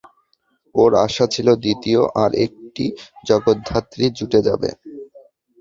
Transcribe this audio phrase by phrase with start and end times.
[0.75, 2.85] ওর আশা ছিল দ্বিতীয় আর একটি
[3.27, 4.69] জগদ্ধাত্রী জুটে যাবে।